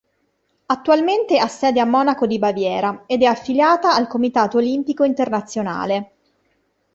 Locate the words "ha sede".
1.37-1.79